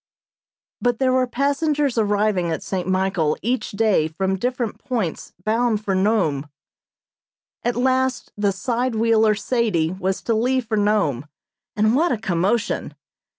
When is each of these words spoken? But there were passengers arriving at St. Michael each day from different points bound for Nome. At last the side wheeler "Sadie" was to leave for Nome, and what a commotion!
But 0.81 0.97
there 0.97 1.13
were 1.13 1.27
passengers 1.27 1.95
arriving 1.95 2.49
at 2.49 2.63
St. 2.63 2.87
Michael 2.87 3.37
each 3.43 3.69
day 3.73 4.07
from 4.07 4.35
different 4.35 4.79
points 4.79 5.31
bound 5.43 5.85
for 5.85 5.93
Nome. 5.93 6.49
At 7.61 7.75
last 7.75 8.31
the 8.35 8.51
side 8.51 8.95
wheeler 8.95 9.35
"Sadie" 9.35 9.91
was 9.91 10.23
to 10.23 10.33
leave 10.33 10.65
for 10.65 10.75
Nome, 10.77 11.27
and 11.75 11.95
what 11.95 12.11
a 12.11 12.17
commotion! 12.17 12.95